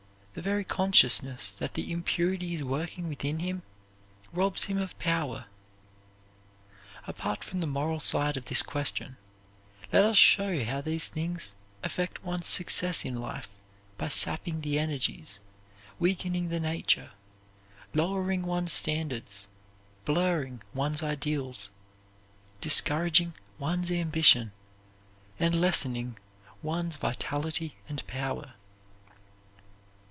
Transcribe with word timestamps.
The 0.33 0.41
very 0.41 0.63
consciousness 0.63 1.51
that 1.51 1.73
the 1.73 1.91
impurity 1.91 2.53
is 2.55 2.63
working 2.63 3.09
within 3.09 3.39
him 3.39 3.63
robs 4.31 4.63
him 4.63 4.77
of 4.77 4.97
power. 4.97 5.47
Apart 7.05 7.43
from 7.43 7.59
the 7.59 7.67
moral 7.67 7.99
side 7.99 8.37
of 8.37 8.45
this 8.45 8.61
question, 8.63 9.17
let 9.91 10.05
us 10.05 10.15
show 10.15 10.63
how 10.63 10.79
these 10.79 11.07
things 11.07 11.53
affect 11.83 12.23
one's 12.23 12.47
success 12.47 13.03
in 13.03 13.19
life 13.19 13.49
by 13.97 14.07
sapping 14.07 14.61
the 14.61 14.79
energies, 14.79 15.41
weakening 15.99 16.47
the 16.47 16.61
nature, 16.61 17.11
lowering 17.93 18.43
one's 18.43 18.71
standards, 18.71 19.49
blurring 20.05 20.61
one's 20.73 21.03
ideals, 21.03 21.71
discouraging 22.61 23.33
one's 23.59 23.91
ambition, 23.91 24.53
and 25.41 25.59
lessening 25.59 26.17
one's 26.63 26.95
vitality 26.95 27.75
and 27.89 28.07
power. 28.07 28.53